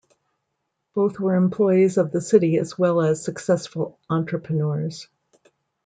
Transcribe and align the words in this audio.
Both 0.95 1.19
were 1.19 1.35
employees 1.35 1.97
of 1.97 2.11
the 2.11 2.21
city 2.21 2.57
as 2.57 2.75
well 2.75 3.01
as 3.01 3.23
successful 3.23 3.99
entrepreneurs. 4.09 5.07